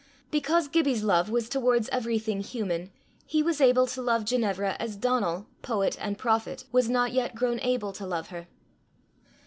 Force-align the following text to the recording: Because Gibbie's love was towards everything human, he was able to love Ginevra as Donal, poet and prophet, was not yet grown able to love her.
Because 0.31 0.67
Gibbie's 0.67 1.03
love 1.03 1.29
was 1.29 1.47
towards 1.47 1.87
everything 1.89 2.41
human, 2.41 2.89
he 3.27 3.43
was 3.43 3.61
able 3.61 3.85
to 3.85 4.01
love 4.01 4.25
Ginevra 4.25 4.75
as 4.79 4.95
Donal, 4.95 5.45
poet 5.61 5.95
and 6.01 6.17
prophet, 6.17 6.65
was 6.71 6.89
not 6.89 7.13
yet 7.13 7.35
grown 7.35 7.59
able 7.59 7.93
to 7.93 8.07
love 8.07 8.29
her. 8.29 8.47